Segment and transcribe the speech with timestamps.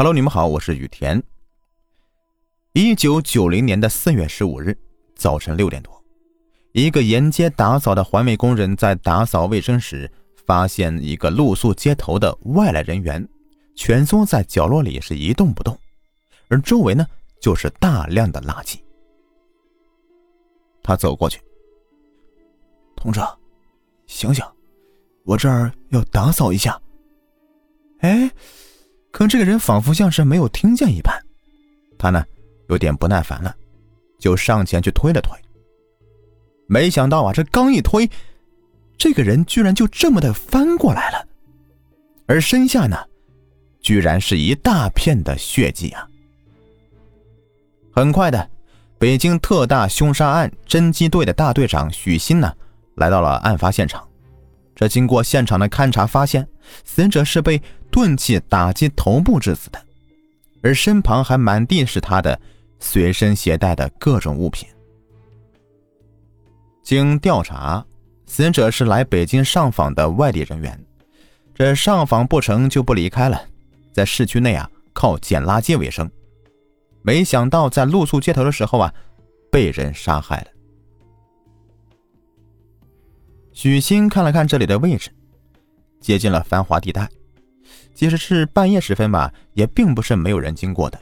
[0.00, 1.20] Hello，你们好，我是雨田。
[2.72, 4.78] 一九九零年的四月十五日
[5.16, 6.00] 早晨六点多，
[6.70, 10.08] 一个沿街打扫的环卫工人在打扫卫生时，
[10.46, 13.28] 发现一个露宿街头的外来人员
[13.74, 15.76] 蜷缩在角落里是一动不动，
[16.46, 17.04] 而周围呢
[17.40, 18.78] 就是大量的垃圾。
[20.80, 21.40] 他走过去，
[22.94, 23.18] 同志，
[24.06, 24.44] 醒醒，
[25.24, 26.80] 我这儿要打扫一下。
[27.98, 28.30] 哎。
[29.18, 31.12] 可这个人仿佛像是没有听见一般，
[31.98, 32.24] 他呢
[32.68, 33.52] 有点不耐烦了，
[34.16, 35.36] 就上前去推了推。
[36.68, 38.08] 没想到啊，这刚一推，
[38.96, 41.26] 这个人居然就这么的翻过来了，
[42.28, 42.96] 而身下呢，
[43.80, 46.08] 居然是一大片的血迹啊！
[47.90, 48.48] 很快的，
[49.00, 52.54] 北京特大凶杀案侦缉队的大队长许鑫呢，
[52.94, 54.06] 来到了案发现场。
[54.76, 56.46] 这经过现场的勘查，发现
[56.84, 57.60] 死者是被
[57.98, 59.84] 钝器打击头部致死的，
[60.62, 62.40] 而身旁还满地是他的
[62.78, 64.68] 随身携带的各种物品。
[66.84, 67.84] 经调查，
[68.24, 70.80] 死者是来北京上访的外地人员，
[71.52, 73.42] 这上访不成就不离开了，
[73.92, 76.08] 在市区内啊靠捡垃圾为生，
[77.02, 78.94] 没想到在露宿街头的时候啊，
[79.50, 80.46] 被人杀害了。
[83.52, 85.10] 许昕看了看这里的位置，
[86.00, 87.10] 接近了繁华地带，
[87.98, 90.96] 即使是半夜时分吧，也并不是没有人经过的。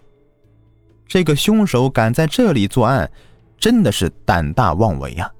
[1.06, 3.10] 这个凶手敢在这里作案，
[3.58, 5.30] 真的是胆大妄为呀！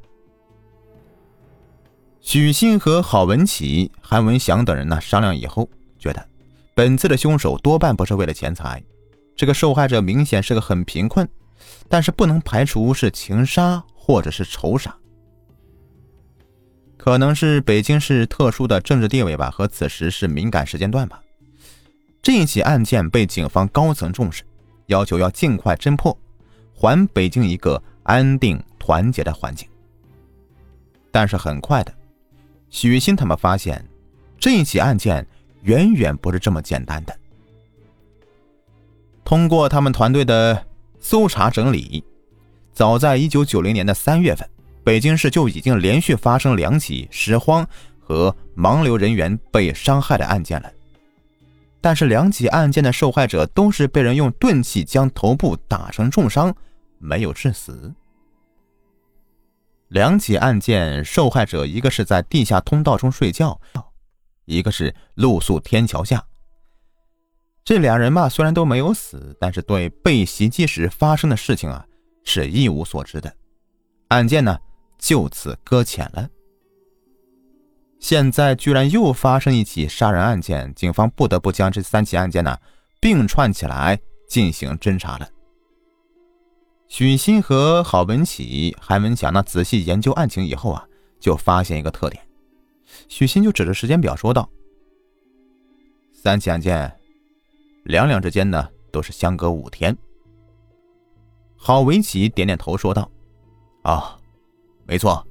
[2.20, 5.66] 许昕和郝文启、韩文祥等人呢商量以后，
[5.98, 6.22] 觉得
[6.74, 8.84] 本次的凶手多半不是为了钱财，
[9.34, 11.26] 这个受害者明显是个很贫困，
[11.88, 14.94] 但是不能排除是情杀或者是仇杀。
[16.98, 21.22] 可能是北京市特殊的政治地位吧，和此时是敏感时间段吧。
[22.26, 24.42] 这一起案件被警方高层重视，
[24.86, 26.18] 要求要尽快侦破，
[26.74, 29.68] 还北京一个安定团结的环境。
[31.12, 31.94] 但是很快的，
[32.68, 33.88] 许昕他们发现，
[34.40, 35.24] 这一起案件
[35.62, 37.16] 远远不是这么简单的。
[39.24, 40.66] 通过他们团队的
[40.98, 42.02] 搜查整理，
[42.72, 44.44] 早在一九九零年的三月份。
[44.82, 47.64] 北京市就已经连续发生两起拾荒
[48.00, 50.72] 和盲流人员被伤害的案件了，
[51.86, 56.52] 但是两起案件的受害者都是被人用钝器将头部打成重伤，
[56.98, 57.94] 没有致死。
[59.86, 63.60] 两起案件受害者一个是在地下通道中睡觉，
[64.46, 66.26] 一个是露宿天桥下。
[67.62, 71.86] 这两人嘛，虽然都没有死，但是对被袭击时发生的事情啊
[72.24, 73.32] 是一无所知的。
[74.08, 74.58] 案件呢？
[74.98, 76.28] 就此搁浅了。
[77.98, 82.56] 现在居然又发生一起杀人案件，警方不得不将这三起案件呢
[83.00, 83.98] 并串起来
[84.28, 85.28] 进行侦查了。
[86.88, 90.86] 许昕和郝文启、韩文强呢仔细研究案情以后啊，
[91.18, 92.22] 就发现一个特点。
[93.08, 94.48] 许昕就指着时间表说道
[96.14, 96.92] ：“三起案件，
[97.84, 99.96] 两两之间呢都是相隔五天。”
[101.56, 103.10] 郝文启点点头说道
[103.82, 104.16] ：“啊。”
[104.88, 105.26] 没错，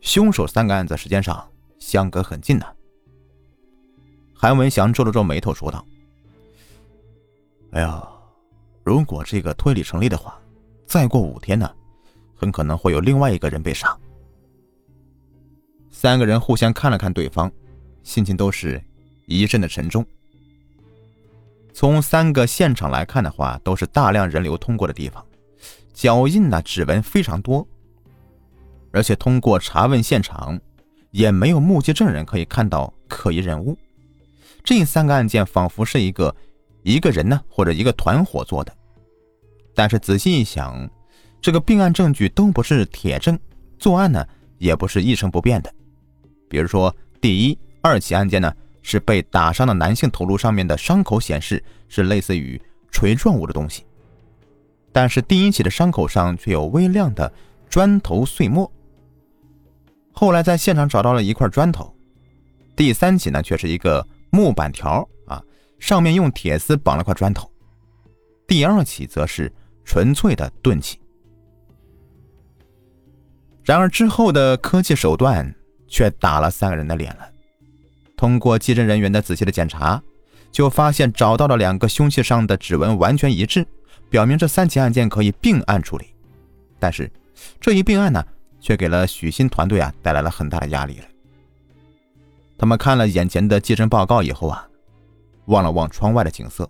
[0.00, 2.66] 凶手三个案子时间上相隔很近呢。
[4.34, 5.84] 韩文祥皱了皱眉头说道
[7.72, 8.08] ：“哎呀，
[8.84, 10.40] 如果这个推理成立的话，
[10.86, 11.70] 再过五天呢，
[12.34, 13.96] 很可能会有另外一个人被杀。”
[15.90, 17.50] 三个人互相看了看对方，
[18.04, 18.80] 心情都是
[19.26, 20.06] 一阵的沉重。
[21.72, 25.24] 从三个现场来看的话，都是大量人流通过的地方，
[25.92, 27.66] 脚印呢、指纹非常多。
[28.92, 30.60] 而且通过查问现场，
[31.10, 33.76] 也没有目击证人可以看到可疑人物。
[34.64, 36.34] 这三个案件仿佛是一个
[36.82, 38.72] 一个人呢，或者一个团伙做的。
[39.74, 40.88] 但是仔细一想，
[41.40, 43.38] 这个并案证据都不是铁证，
[43.78, 44.26] 作案呢
[44.58, 45.72] 也不是一成不变的。
[46.48, 48.52] 比如说，第一、二起案件呢
[48.82, 52.60] 是被打伤的男性头颅上面的伤口显示是类似于
[52.90, 53.84] 锤状物的东西，
[54.92, 57.32] 但是第一起的伤口上却有微量的
[57.68, 58.70] 砖头碎末。
[60.18, 61.94] 后来在现场找到了一块砖头，
[62.74, 65.40] 第三起呢却是一个木板条啊，
[65.78, 67.48] 上面用铁丝绑了块砖头。
[68.44, 69.52] 第二起则是
[69.84, 70.98] 纯粹的钝器。
[73.62, 75.54] 然而之后的科技手段
[75.86, 77.28] 却打了三个人的脸了。
[78.16, 80.02] 通过技侦人员的仔细的检查，
[80.50, 83.64] 就发现找到了两个凶器上的指纹完全一致，
[84.10, 86.06] 表明这三起案件可以并案处理。
[86.80, 87.08] 但是
[87.60, 88.26] 这一并案呢？
[88.60, 91.04] 却给了许昕团队啊带来了很大的压力了。
[92.56, 94.68] 他们看了眼前的技侦报告以后啊，
[95.46, 96.68] 望了望窗外的景色，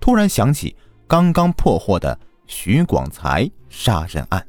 [0.00, 4.46] 突然想起刚刚破获的徐广才杀人案，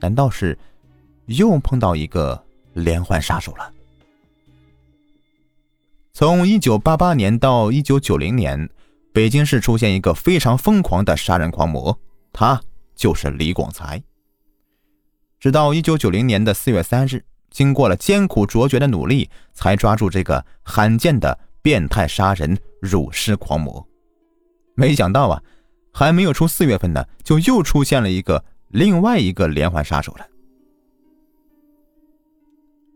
[0.00, 0.58] 难道是
[1.26, 2.42] 又碰到一个
[2.72, 3.70] 连环杀手了？
[6.12, 8.70] 从一九八八年到一九九零年，
[9.12, 11.98] 北京市出现一个非常疯狂的杀人狂魔，
[12.32, 12.60] 他
[12.94, 14.02] 就是李广才。
[15.44, 23.86] 直到一九九零年的四月三日，经过了艰苦卓绝的努力，才抓住这个罕见的变态杀人辱尸狂魔。
[24.74, 25.42] 没想到啊，
[25.92, 30.26] 还没有出四月份呢，就又出现了一个另外一个连环杀手了。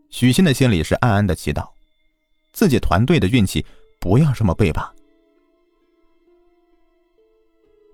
[0.09, 1.69] 许昕的心里是暗暗的祈祷。
[2.51, 3.63] 自己团队的运气
[3.99, 4.91] 不要这么背吧。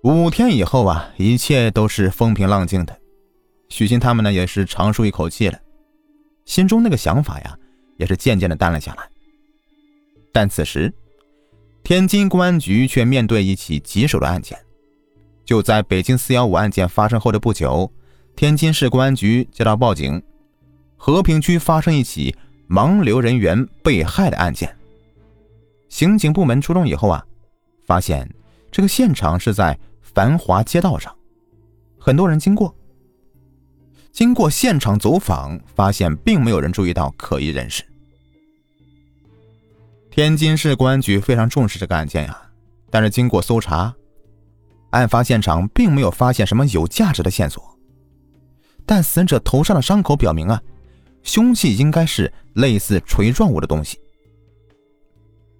[0.02, 2.98] 五天以后啊，一切都是风平浪静的，
[3.68, 5.58] 许昕他们呢也是长舒一口气了，
[6.44, 7.58] 心中那个想法呀
[7.96, 9.08] 也是渐渐的淡了下来。
[10.32, 10.92] 但此时，
[11.82, 14.58] 天津公安局却面对一起棘手的案件。
[15.44, 17.90] 就在北京四幺五案件发生后的不久，
[18.34, 20.22] 天津市公安局接到报警，
[20.96, 22.34] 和平区发生一起。
[22.68, 24.76] 盲流人员被害的案件，
[25.88, 27.24] 刑警部门出动以后啊，
[27.84, 28.28] 发现
[28.72, 31.14] 这个现场是在繁华街道上，
[31.96, 32.74] 很多人经过。
[34.16, 37.84] 经过现场走访，发现并没有人注意到可疑人士。
[40.10, 42.40] 天津市公安局非常重视这个案件呀，
[42.88, 43.94] 但是经过搜查，
[44.88, 47.62] 案发现场并没有发现什么有价值的线索，
[48.86, 50.62] 但死者头上的伤口表明啊。
[51.22, 54.00] 凶器应该是类似锤状物的东西。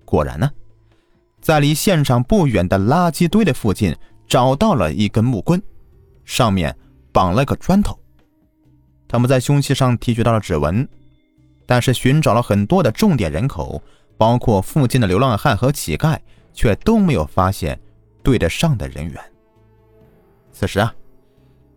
[0.06, 0.50] 果然呢，
[1.42, 3.94] 在离现场不远的垃圾堆的附近
[4.26, 5.62] 找到了一根木棍，
[6.24, 6.74] 上面
[7.12, 7.98] 绑了个砖头。
[9.08, 10.88] 他们在凶器上提取到了指纹，
[11.66, 13.82] 但是寻找了很多的重点人口，
[14.16, 16.18] 包括附近的流浪汉和乞丐，
[16.52, 17.78] 却都没有发现
[18.22, 19.20] 对得上的人员。
[20.52, 20.94] 此时啊，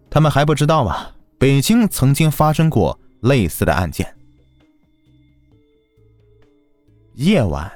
[0.09, 2.99] 他们还不知道啊，北京曾经发生过。
[3.21, 4.15] 类似的案件。
[7.15, 7.69] 夜晚，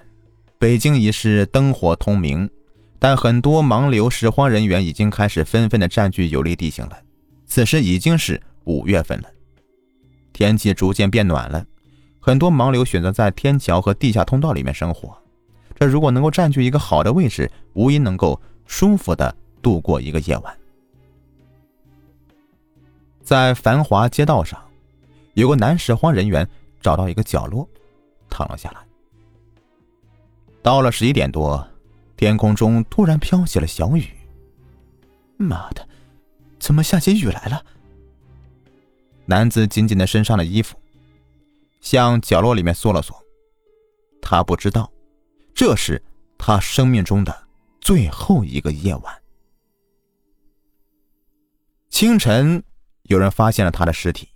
[0.57, 2.49] 北京已是灯火通明，
[2.97, 6.97] 但很多盲流拾荒人员已经开始纷纷的占据有利地形了。
[7.45, 9.29] 此时已经是五月份了，
[10.33, 11.65] 天气逐渐变暖了，
[12.19, 15.17] 很多盲流选择在天桥和地下通道里面生活。
[15.79, 20.57] 这如果能够占据一个好的位置，无疑能够舒服的度过一个夜晚。
[23.23, 24.59] 在繁华街道上。
[25.35, 26.47] 有个男拾荒人员
[26.79, 27.67] 找到一个角落，
[28.29, 28.77] 躺了下来。
[30.61, 31.67] 到了十一点多，
[32.15, 34.07] 天空中突然飘起了小雨。
[35.37, 35.87] 妈的，
[36.59, 37.65] 怎么下起雨来了？
[39.25, 40.77] 男子紧紧的身上的衣服，
[41.79, 43.15] 向角落里面缩了缩。
[44.21, 44.91] 他不知道，
[45.53, 46.01] 这是
[46.37, 47.47] 他生命中的
[47.81, 49.21] 最后一个夜晚。
[51.89, 52.63] 清晨，
[53.03, 54.29] 有人发现了他的尸体。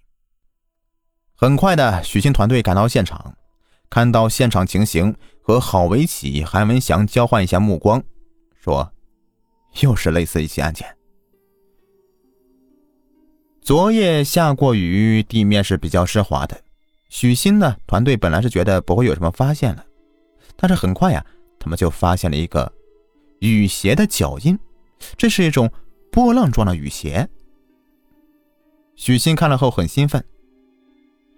[1.36, 3.36] 很快的，许昕团队赶到现场，
[3.90, 8.04] 看到现场情形，和郝维启、韩文祥交换一下目光，
[8.60, 8.92] 说
[9.82, 10.97] ：“又是类似一起案件。
[13.68, 16.58] 昨夜下过雨，地面是比较湿滑的。
[17.10, 19.84] 许昕呢，团队本来是觉得不会有什么发现了，
[20.56, 21.26] 但是很快呀，
[21.60, 22.72] 他们就发现了一个
[23.40, 24.58] 雨鞋的脚印，
[25.18, 25.70] 这是一种
[26.14, 27.28] 波浪状的雨鞋。
[28.96, 30.24] 许昕看了后很兴奋。”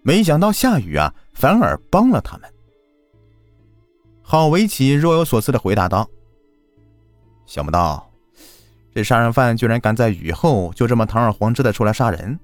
[0.05, 2.47] 没想到下雨啊，反而帮了他们。
[4.21, 6.07] 郝维奇若有所思的回答道
[7.47, 8.08] ：“想不到，
[8.99, 12.37] 这杀人犯居然敢在雨后就这么堂而皇之的出来杀人。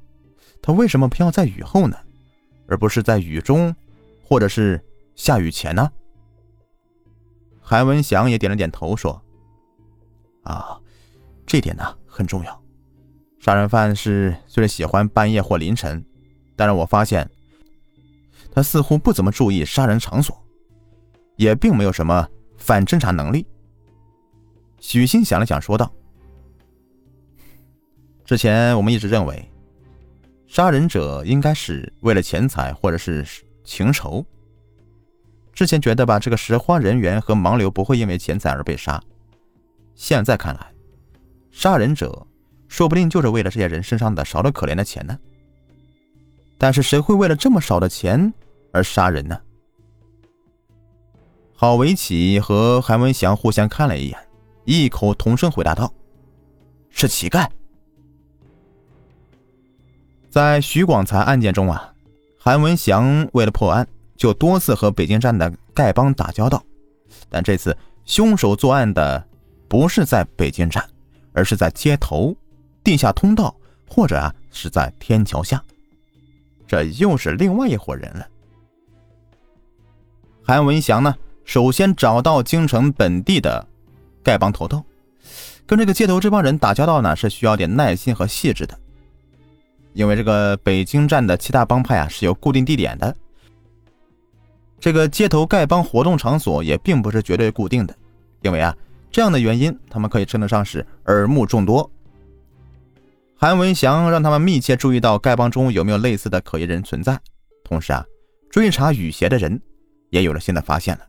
[0.61, 1.97] 他为什么偏要在雨后呢，
[2.65, 3.75] 而不是在雨中，
[4.23, 4.81] 或者是
[5.15, 5.91] 下雨前呢？”
[7.59, 9.21] 韩文祥也点了点头说
[10.43, 10.79] ：“啊，
[11.45, 12.63] 这点呢很重要。
[13.37, 16.05] 杀人犯是虽然喜欢半夜或凌晨，
[16.55, 17.29] 但是我发现。”
[18.49, 20.41] 他似乎不怎么注意杀人场所，
[21.35, 23.45] 也并没有什么反侦查能力。
[24.79, 25.93] 许昕想了想，说道
[28.25, 29.47] ：“之前我们一直认为，
[30.47, 33.23] 杀人者应该是为了钱财或者是
[33.63, 34.25] 情仇。
[35.53, 39.01] 之前觉得吧，这个拾荒人员和盲流不会因为钱财而被杀。
[39.93, 40.73] 现在看来，
[41.51, 42.25] 杀人者
[42.67, 45.17] 说不定就是为了这些人身上的少得可怜的钱呢。
[46.57, 48.33] 但是谁会为了这么少的钱？”
[48.73, 49.39] 而杀人呢？
[51.53, 54.19] 郝维启和韩文祥互相看了一眼，
[54.65, 55.93] 异口同声回答道
[56.89, 57.47] ：“是乞丐。”
[60.35, 61.93] 在徐广才案件中啊，
[62.37, 63.87] 韩文祥为了破案，
[64.17, 66.61] 就多次和北京站的丐帮打交道，
[67.29, 69.25] 但这次凶手作案的
[69.69, 70.85] 不是在北京站，
[71.31, 72.35] 而是在街头、
[72.83, 73.55] 地下通道，
[73.87, 75.63] 或者啊是在天桥下。
[76.67, 78.27] 这又是另外一伙人了。
[80.43, 81.15] 韩文祥呢，
[81.45, 83.65] 首先找到京城本地的
[84.21, 84.83] 丐帮头头，
[85.65, 88.77] 跟这个街头这帮人打交道呢，是需要点耐心和细致的。
[89.95, 93.15] 因为这个北京站的七大帮派啊是有固定地点的，
[94.77, 97.95] 这个街头丐帮活动场所也并不是绝对固定的，
[98.41, 98.75] 因为啊
[99.09, 101.89] 这样的原因，他们可以称得上是耳目众多。
[103.37, 107.17] 韩文祥让他们密切注意到丐帮中有没有类似的可疑人存在，
[107.63, 108.05] 同时啊，
[108.49, 109.61] 追查雨鞋的人
[110.09, 111.05] 也有了新的发现了。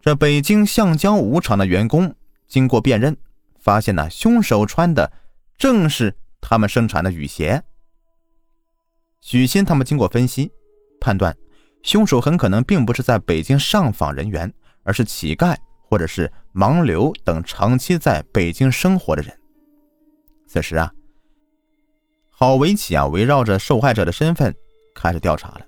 [0.00, 2.12] 这北京橡胶舞厂的员工
[2.48, 3.16] 经过辨认，
[3.60, 5.12] 发现呢，凶手穿的
[5.56, 7.62] 正是他们生产的雨鞋。
[9.22, 10.52] 许昕他们经过分析，
[11.00, 11.34] 判断
[11.82, 19.34] 凶手很可能并不是在北京上访人员，而是乞丐或者是盲流等长期在北京生活的人。
[20.46, 20.92] 此时啊，
[22.28, 24.54] 郝维启啊，围绕着受害者的身份
[24.94, 25.60] 开始调查了。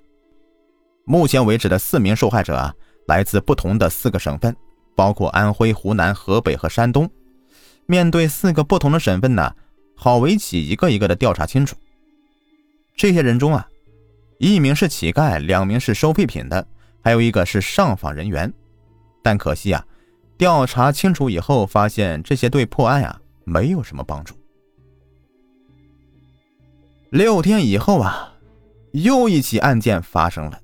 [1.05, 2.73] 目前为止的四名受害者啊，
[3.07, 4.55] 来自不同的四个省份，
[4.95, 7.09] 包括安徽、湖南、河北和山东。
[7.85, 9.55] 面对四个不同的省份呢，
[9.95, 11.75] 郝维启一个一个的调查清楚。
[12.95, 13.67] 这些人中啊，
[14.37, 16.65] 一名是乞丐，两名是收废品的，
[17.01, 18.51] 还有一个是上访人员。
[19.23, 19.85] 但可惜啊，
[20.37, 24.35] 调查清楚以后，发现这些对破案啊没有什么帮助。
[27.09, 28.33] 六天以后啊，
[28.91, 30.59] 又一起案件发生了，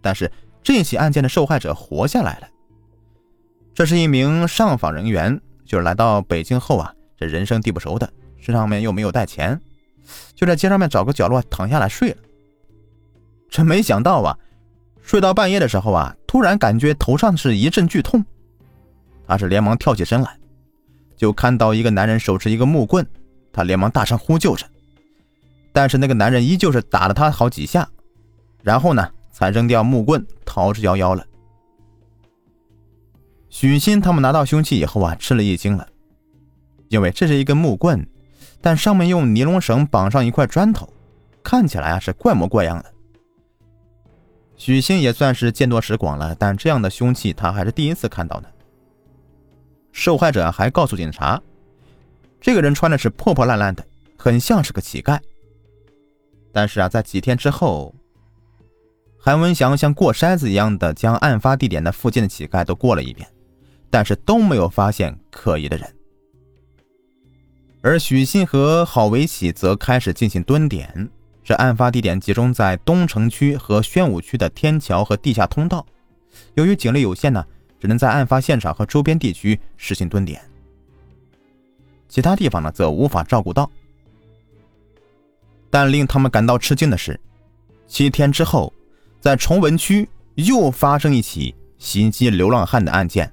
[0.00, 0.30] 但是
[0.62, 2.48] 这起案件的受害者活下来了。
[3.74, 8.12] 这是一名上访人员，就是来到北京后啊，这人生地不熟的，
[8.48, 9.60] 身上面又没有带钱，
[10.34, 12.16] 就在街上面找个角落躺下来睡了。
[13.50, 14.38] 这没想到啊，
[15.02, 18.24] 睡到半夜的时候啊，突然感觉头上是一阵剧痛，
[19.26, 20.34] 他是连忙跳起身来，
[21.14, 23.06] 就看到一个男人手持一个木棍，
[23.52, 24.64] 他连忙大声呼救着。
[25.70, 27.86] 但是那个男人依旧是打了他好几下，
[28.62, 31.22] 然后呢，才扔掉木棍逃之夭夭了。
[33.50, 35.86] 许昕他们拿到凶器以后啊，吃了一惊了，
[36.88, 38.08] 因为这是一根木棍，
[38.60, 40.88] 但上面用尼龙绳绑上一块砖头，
[41.42, 42.92] 看起来啊是怪模怪样的。
[44.56, 48.48] 许昕也算是见多识广了，但这样的凶器他还是第一次看到呢。
[49.92, 51.40] 受害者还告诉警察，
[52.40, 53.84] 这个人穿的是破破烂烂的，
[54.16, 55.18] 很像是个乞丐。
[56.52, 57.94] 但是啊，在几天之后，
[59.18, 63.28] 韩文祥像过筛子一样的将案发地点的附近的乞丐都过了一遍，
[63.90, 65.94] 但是都没有发现可疑的人。
[67.80, 71.08] 而许昕和郝维喜则开始进行蹲点。
[71.44, 75.86] 这案发地点集中在东城区和宣武区的天桥和地下通道，
[76.54, 77.42] 由于警力有限呢，
[77.80, 80.42] 只能在案发现场和周边地区实行蹲点，
[82.08, 83.70] 其他地方呢则无法照顾到。
[85.70, 87.18] 但令他们感到吃惊的是，
[87.86, 88.70] 七天之后，
[89.20, 93.32] 在崇文区又发生一起袭击流浪汉的案件，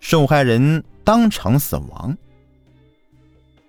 [0.00, 2.16] 受害人当场死亡。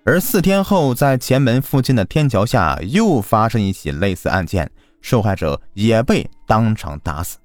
[0.08, 4.72] 而四天后，在前门附近的天桥下又发生一起类似案件，
[5.02, 7.36] 受害者也被当场打死。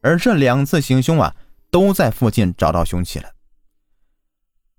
[0.00, 1.36] 而这两次行凶啊，
[1.70, 3.28] 都在附近找到凶器了。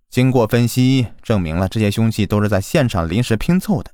[0.09, 3.91] 经过分析，证明了这些凶器都是在现场临时拼凑的。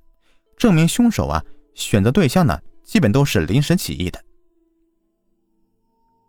[0.56, 1.44] 证明凶手啊
[1.76, 4.18] 选择对象呢，基本都是临时起意的。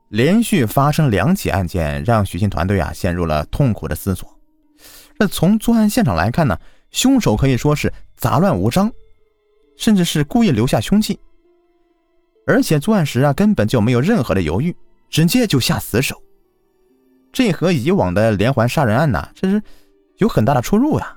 [0.09, 4.29] 连续发生两起案件，让许昕团队啊陷入了痛苦的思索。
[5.19, 6.59] 这从作案现场来看呢，
[6.91, 8.93] 凶手可以说是杂乱无章，
[9.77, 11.19] 甚至是故意留下凶器，
[12.47, 14.77] 而且作案时啊根本就没有任何的犹豫，
[15.11, 16.21] 直接就下死手。
[17.33, 19.63] 这和以往的连环杀人案呢，这是
[20.19, 21.17] 有很大的出入呀，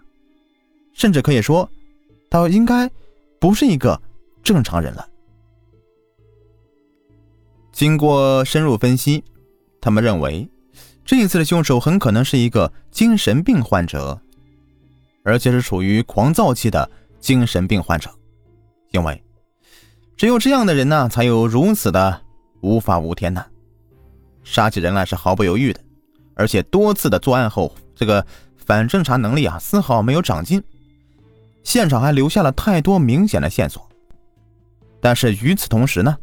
[0.93, 1.69] 甚至可以说，
[2.29, 2.89] 他应该。
[3.37, 4.01] 不是一个
[4.41, 5.07] 正常人了。
[7.71, 9.23] 经过深入分析，
[9.79, 10.49] 他们认为
[11.05, 14.19] 这一次的凶手很可能是一个精神病患者，
[15.23, 18.09] 而且是处于狂躁期的精神病患者。
[18.91, 19.23] 因为
[20.17, 22.21] 只有这样的人呢，才有如此的
[22.61, 23.45] 无法无天呢。
[24.43, 25.79] 杀起人来是毫不犹豫的，
[26.33, 28.25] 而且多次的作案后，这个
[28.57, 30.63] 反侦查能力啊，丝毫没有长进。
[31.63, 33.87] 现场还留下了太多明显的线索，
[35.01, 36.15] 但是与此同时呢，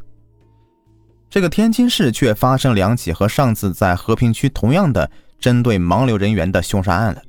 [1.32, 5.10] 这个天津市却发生两起和上次在和平区同样的
[5.40, 7.22] 针对盲流人员的凶杀案了，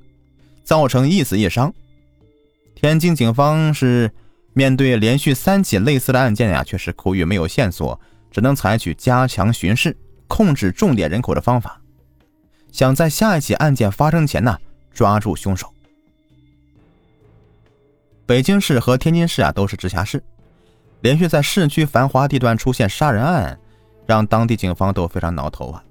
[0.65, 1.73] 造成一死一伤。
[2.75, 4.11] 天津警方是
[4.51, 7.97] 面对连续三起类似的案件呀，却是苦于没有线索，
[8.29, 9.95] 只能采取加强巡视、
[10.27, 11.79] 控制重点人口的方法。
[12.73, 14.57] 想在下一起案件发生前呢
[14.93, 15.73] 抓住凶手。
[18.25, 20.21] 北京市和天津市啊都是直辖市，
[20.99, 23.57] 连续在市区繁华地段出现杀人案，
[24.05, 25.83] 让当地警方都非常挠头啊。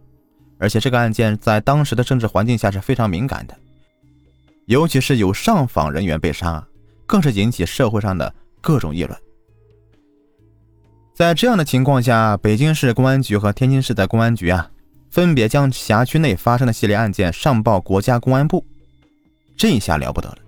[0.59, 3.57] 而且这个案件在当时的政治环境下是非常敏感的，
[4.67, 6.65] 尤其是有上访人员被杀，
[7.05, 9.19] 更是引起社会上的各种议论。
[11.15, 14.71] 在这样的情况下，北京市公安局和天津市的公安局啊，
[15.11, 18.65] 分别将辖区内发生的系列案件上报国家公安部，
[19.57, 20.39] 这下了不得了。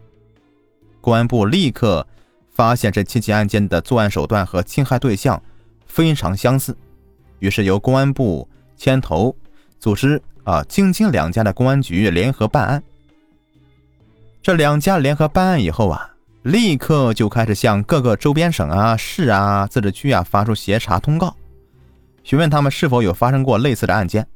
[1.01, 2.07] 公安部立刻
[2.55, 5.43] 发现这七起案件的作案手段和侵害对象
[5.87, 6.75] 非常相似，
[7.45, 9.37] 于是由公安部牵头
[9.79, 12.83] 组织啊京津两家的公安局联合办案。
[14.43, 16.11] 这两家联合办案以后啊，
[16.43, 21.37] 立刻就开始向各个周边省啊、市啊、自治区啊发出协查通告，
[22.23, 24.27] 询问他们是否有发生过类似的案件。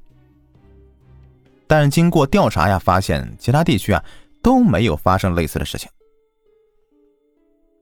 [1.67, 4.05] 但经过调查呀，发现其他地区啊
[4.43, 5.89] 都没有发生类似的事情。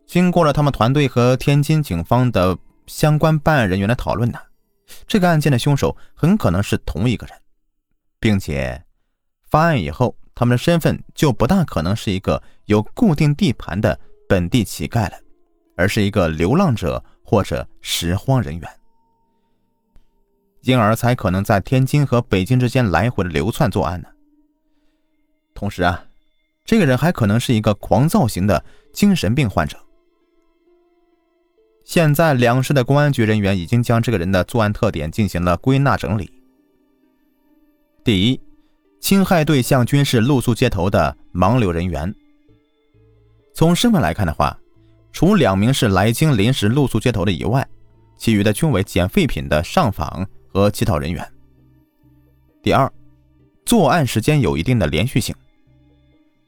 [0.06, 2.56] 经过了他们团队和天津警方的
[2.86, 4.38] 相关办案人员的讨论呢，
[5.06, 7.36] 这个案件的凶手很可能是同一个人，
[8.20, 8.84] 并且
[9.48, 15.18] 发案以后，他们的身份就不大可能是一个有固定地盘的本地乞丐了，
[15.76, 18.70] 而是一个流浪者或者拾荒人员，
[20.62, 24.08] 因而才可能在天津和北京之间来回的流窜作案呢。
[25.54, 26.04] 同时啊，
[26.64, 29.78] 这个人还可能是一个狂躁型的精神病患者。
[31.86, 36.28] 现在，两市的公安局人员已经将这个人的作案特点进行了归纳整理。
[38.02, 38.40] 第一，
[39.00, 42.12] 侵害对象均是露宿街头的盲流人员。
[43.54, 44.58] 从身份来看的话，
[45.12, 47.64] 除两名是来京临时露宿街头的以外，
[48.18, 51.24] 其余的均为捡废品的上访和乞讨人员。
[52.64, 52.92] 第二，
[53.64, 55.32] 作案时间有一定的连续性，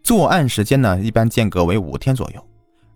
[0.02, 2.47] 作案时间呢一般间隔为五天左右。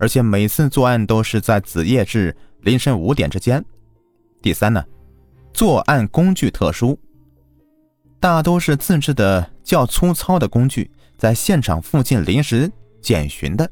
[0.02, 3.64] 而且每次作案都是在子夜至凌晨五点之间。
[4.42, 4.84] 第三呢，
[5.54, 6.98] 作案工具特殊，
[8.18, 12.68] 大都是自制的较粗糙的工具，在现场附近临时
[13.00, 13.70] 捡寻的。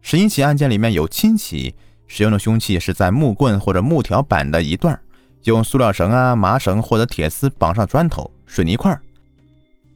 [0.00, 1.74] 十一起案件里面有七起
[2.06, 4.96] 使用的凶器是在木棍或者木条板的一段，
[5.42, 8.96] 用塑料绳啊、麻绳或者铁丝绑上砖头、水泥块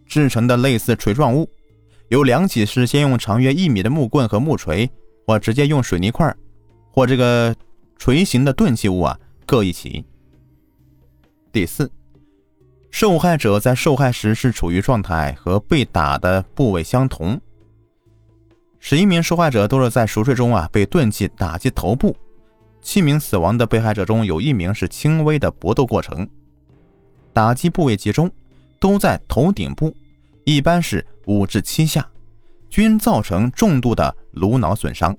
[0.05, 1.49] 制成的类似锤状物。
[2.09, 4.91] 有两起是先用长约一米的木棍和木锤，
[5.27, 6.35] 或直接用水泥块，
[6.91, 7.55] 或这个
[7.99, 10.05] 锤形的钝器物啊，各一起。
[11.53, 11.91] 第四，
[12.91, 17.39] 受害者在受害时是处于状态和被打的部位相同。
[18.81, 22.17] 十一名受害者都是在熟睡中啊被钝器打击头部，
[22.81, 26.27] 七名死亡的被害者中有一名是轻微的搏斗过程，
[27.35, 28.31] 打击部位集中，
[28.81, 29.95] 都在头顶部。
[30.49, 32.09] 一般是五至七下，
[32.71, 35.15] 均造成重度的颅脑损伤。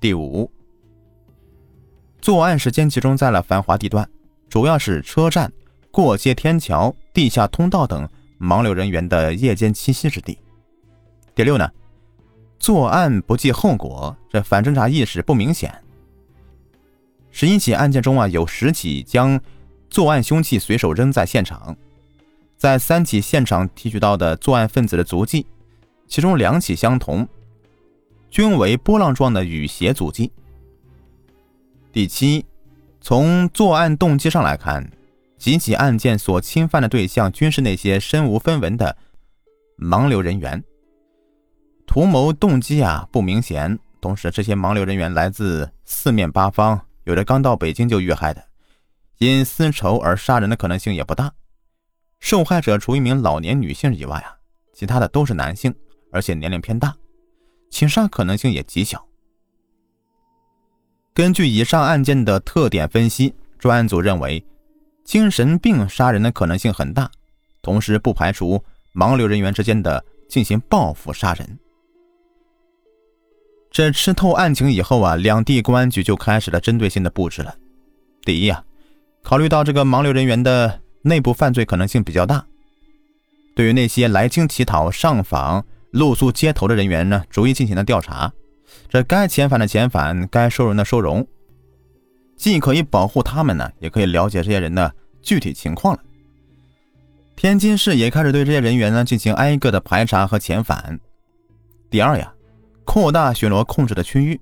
[0.00, 0.50] 第五，
[2.22, 4.08] 作案时间集中在了繁华地段，
[4.48, 5.52] 主要是车站、
[5.90, 8.08] 过街天桥、地下通道等
[8.40, 10.38] 盲流人员的夜间栖息之地。
[11.34, 11.70] 第六呢，
[12.58, 15.70] 作案不计后果，这反侦查意识不明显。
[17.30, 19.38] 十一起案件中啊，有十起将
[19.90, 21.76] 作案凶器随手扔在现场。
[22.56, 25.46] 在三起现场提取到的作案分子的足迹，
[26.06, 27.28] 其中两起相同，
[28.30, 30.32] 均为波浪状的雨鞋足迹。
[31.92, 32.44] 第七，
[33.00, 34.90] 从作案动机上来看，
[35.36, 38.96] 几起案件所侵犯的对象均是那些身无分文的
[39.78, 40.62] 盲流人员，
[41.86, 43.78] 图谋动机啊不明显。
[44.00, 48.44] 同时，这些盲流人员来自四面八方，有的刚到北京就遇害的，
[49.18, 51.32] 因私仇而杀人的可能性也不大。
[52.18, 54.34] 受害者除一名老年女性以外啊，
[54.72, 55.72] 其他的都是男性，
[56.10, 56.94] 而且年龄偏大，
[57.70, 59.06] 情杀可能性也极小。
[61.14, 64.44] 根据以上案件的特点分析，专案组认为
[65.04, 67.10] 精神病杀人的可能性很大，
[67.62, 68.62] 同时不排除
[68.94, 71.58] 盲流人员之间的进行报复杀人。
[73.70, 77.54] 这吃透案情以后啊，两地公安局就开始了针对性的布置了。
[78.22, 78.64] 第一啊，
[79.22, 80.80] 考虑到这个盲流人员的。
[81.06, 82.44] 内部犯罪可能性比较大。
[83.54, 88.32] 对于那些来京乞讨、上访、露宿街头的人员呢，逐一进行了调查。
[88.88, 91.26] 这该遣返的遣返，该收容的收容，
[92.36, 94.92] 既可以保护他们呢，也可以了解这些人的
[95.22, 96.02] 具体情况了。
[97.36, 100.98] 天津市也开始对这些人员呢进行挨个的排查和遣返。
[101.88, 102.32] 第二呀，
[102.84, 104.40] 扩大巡逻控制的区域。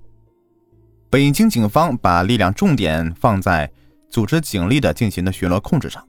[1.09, 3.71] 北京警方把力量重点放在
[4.09, 6.05] 组织警力的进行的巡逻控制上。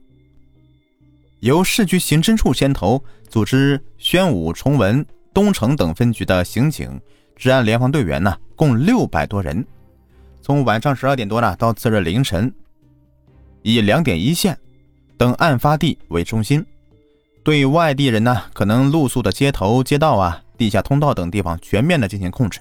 [1.39, 6.99] 由市局刑侦处牵头，组织宣武、崇文、东城等分局的刑警、
[7.35, 9.65] 治安联防队员呢，共六百多人，
[10.41, 12.51] 从晚上十二点多呢到次日凌晨，
[13.61, 14.57] 以两点一线
[15.15, 16.65] 等案发地为中心，
[17.43, 22.59] 对外地人呢可能露宿的街头、街道啊、地下通道等地方全面的进行控制。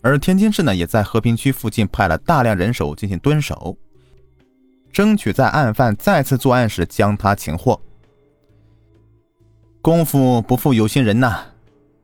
[0.00, 3.76] 而天津市呢，也在和平区附近派了大量人手进行蹲守。
[4.94, 7.78] 争取在案犯再次作案时将他擒获。
[9.82, 11.40] 功夫不负有心人呐！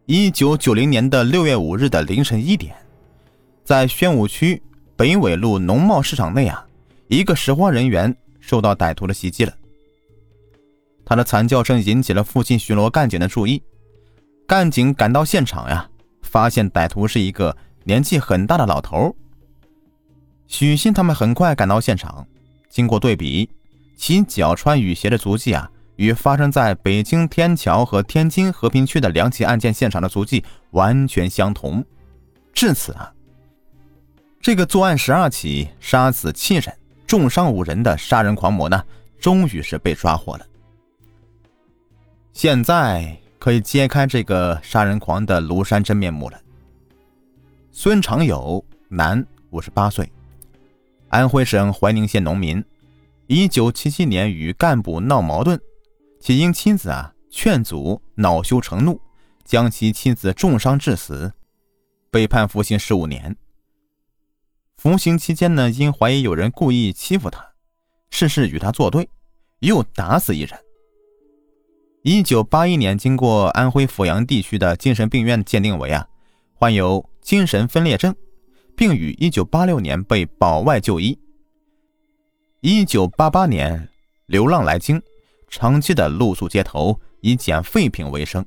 [0.06, 2.74] 一九九零年的六月五日的凌晨一点，
[3.64, 4.60] 在宣武区
[4.96, 6.66] 北纬路农贸市场内啊，
[7.06, 9.52] 一个拾荒人员受到歹徒的袭击了。
[11.04, 13.62] 他的惨叫声引起了附近巡逻干警的注意。
[14.48, 15.88] 干警赶到现场呀，
[16.22, 19.14] 发现歹徒是一个年纪很大的老头。
[20.48, 22.26] 许鑫他们很快赶到现场。
[22.70, 23.50] 经过对比，
[23.96, 31.84] 其脚穿雨鞋的足迹啊，与发生在北京天桥和天津和平区的两起案件现场的足迹完全相同。
[32.54, 33.12] 至此啊，
[34.40, 36.72] 这个作案十二起、杀死七人、
[37.06, 38.82] 重伤五人的杀人狂魔呢，
[39.18, 40.46] 终于是被抓获了。
[42.32, 46.40] 现在可以揭开这个杀人狂的庐山真面目了。
[47.72, 50.10] 孙长友，男，五十八岁。
[51.10, 52.64] 安徽省怀宁县农民，
[53.26, 55.58] 一九七七年与干部闹矛盾，
[56.20, 59.00] 其因妻子啊劝阻，恼羞成怒，
[59.44, 61.32] 将其妻子重伤致死，
[62.12, 63.36] 被判服刑十五年。
[64.76, 67.44] 服刑期间呢，因怀疑有人故意欺负他，
[68.10, 69.08] 事事与他作对，
[69.58, 70.56] 又打死一人。
[72.02, 76.06] 一九八一年，经过安徽阜阳地区的精神病院鉴定为啊，
[76.54, 78.14] 患有精神分裂症。
[78.80, 81.18] 并于一九八六年被保外就医。
[82.62, 83.86] 一九八八年
[84.24, 85.02] 流浪来京，
[85.48, 88.42] 长期的露宿街头，以捡废品为生。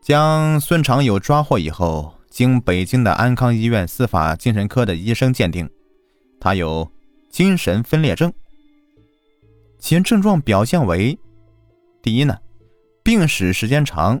[0.00, 5.68] 将孙长友抓获以后，经北京的安康医院司法精神科的医生鉴定，
[6.38, 6.88] 他有
[7.28, 8.32] 精神分裂症。
[9.80, 11.18] 其症状表现为：
[12.00, 12.38] 第一呢，
[13.02, 14.20] 病史时间长，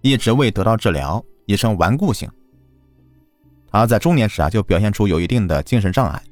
[0.00, 2.28] 一直未得到治疗，一生顽固性。
[3.70, 6.22] 而在中年时啊，就表现出有一定的精神障碍。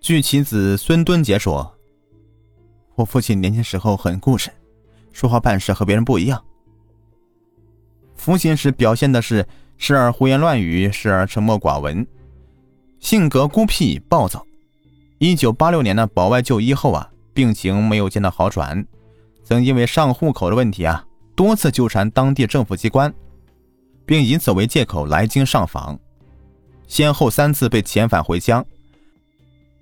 [0.00, 1.72] 据其子孙敦杰说
[2.96, 4.50] ：“我父亲年轻时候很固执，
[5.12, 6.42] 说话办事和别人不一样。
[8.16, 12.04] 服刑时表现的是时而胡言乱语，时而沉默寡闻，
[12.98, 14.44] 性格孤僻暴躁。
[15.18, 18.84] 一九八六年呢，保外就医后啊，病情没有见到好转，
[19.44, 23.14] 曾因为上户口的问题啊，多次纠缠当地政府机关。”
[24.04, 25.98] 并以此为借口来京上访，
[26.86, 28.64] 先后三次被遣返回乡。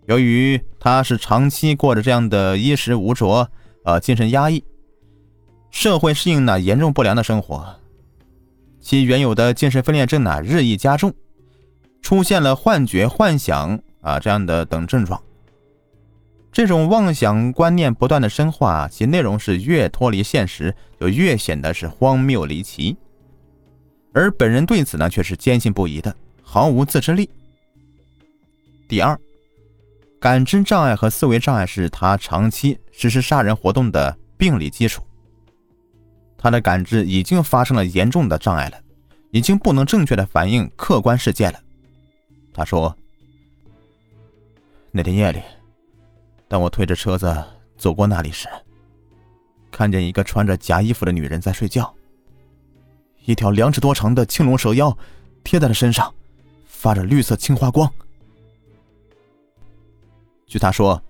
[0.07, 3.49] 由于他是长期过着这样的衣食无着、
[3.85, 4.65] 呃精神压抑、
[5.71, 7.77] 社会适应呢严重不良的生活，
[8.81, 11.15] 其原有的精神分裂症呢日益加重，
[12.03, 15.23] 出现了幻觉、幻想啊这样的等症状。
[16.51, 22.97] 这种妄想观念不断的深化，其内容是越脱离现实，就越显得是荒谬离奇。
[24.13, 27.31] 而本人对此呢，却是坚信不疑的，毫无自制力。
[28.89, 29.19] 第二，
[30.19, 35.07] 感知障碍和思维障碍是他长期实施杀人活动的病理基础。
[36.37, 38.81] 他的感知已经发生了严重的障碍了，
[39.31, 41.61] 已经不能正确的反映客观世界了。
[42.53, 42.97] 他说
[44.91, 45.41] ：“那天夜里，
[46.49, 47.33] 当我推着车子
[47.77, 48.49] 走过那里时，
[49.71, 51.95] 看见一个穿着假衣服的女人在睡觉。”
[53.25, 54.97] 一条两尺多长的青龙蛇腰
[55.45, 56.13] 贴在了身上，
[56.67, 57.91] 发着绿色青花光。
[60.47, 61.01] 据他说，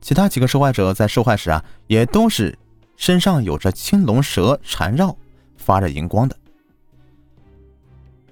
[0.00, 2.56] 其他几个受害者在受害时啊，也都是
[2.96, 5.16] 身上有着青龙蛇缠绕、
[5.56, 6.36] 发着荧光的。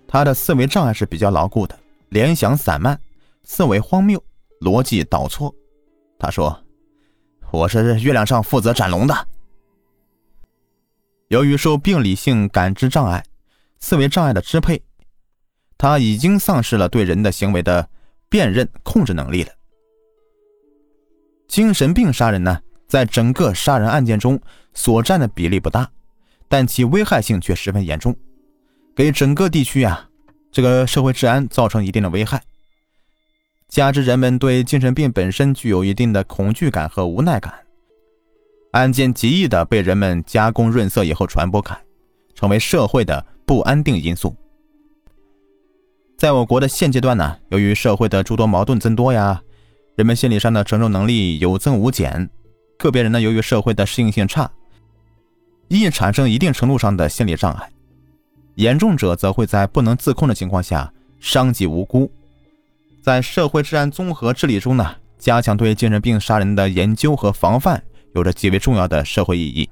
[0.06, 1.78] 他的思维障碍是比较牢固的，
[2.10, 3.00] 联想散漫，
[3.42, 4.22] 思维荒谬，
[4.60, 5.52] 逻辑倒错。
[6.18, 6.56] 他说
[7.50, 9.28] ：“我是月亮上负责斩龙的。”
[11.28, 13.24] 由于受病理性感知障碍、
[13.78, 14.82] 思维障碍的支配，
[15.78, 17.88] 他已经丧失了对人的行为的
[18.28, 19.50] 辨认、控制能力了。
[21.48, 24.40] 精神病杀人呢，在整个杀人案件中
[24.74, 25.90] 所占的比例不大，
[26.48, 28.14] 但其危害性却十分严重，
[28.94, 30.08] 给整个地区啊
[30.52, 32.42] 这个社会治安造成一定的危害。
[33.68, 37.63] 加之人们对精神病本身具有一定的恐惧感和无奈感。
[38.74, 41.78] 案件极易的被人们加工润色以后传播开，
[42.34, 44.34] 成为社会的不安定因素。
[46.18, 49.40] 在我国的现阶段呢，由于社会的诸多矛盾增多呀，
[49.94, 52.28] 人们心理上的承受能力有增无减，
[52.76, 54.50] 个别人呢由于社会的适应性差，
[55.68, 57.70] 易产生一定程度上的心理障碍，
[58.56, 62.10] 严重者则会在不能自控的情况下伤及无辜。
[63.00, 67.80] 在社会治安综合治理中呢，加强对精神病杀人的研究和防范
[68.14, 69.68] 有着极为重要的社会意义。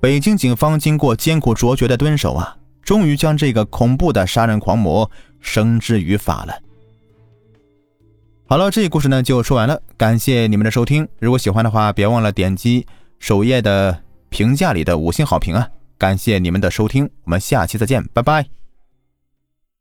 [0.00, 6.54] 北京警方经过艰苦卓绝的蹲守啊，终于将这个恐怖的杀人狂魔绳之于法了。
[8.46, 11.06] 好了，这个故事呢就说完了，感谢你们的收听。
[11.18, 12.86] 如果喜欢的话，别忘了点击
[13.18, 15.68] 首页的评价里的五星好评啊！
[15.98, 18.57] 感谢你们的收听，我们下期再见，拜拜。